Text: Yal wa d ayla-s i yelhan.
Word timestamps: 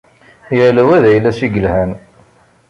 Yal 0.57 0.77
wa 0.85 0.97
d 1.03 1.05
ayla-s 1.09 1.39
i 1.45 1.47
yelhan. 1.49 1.91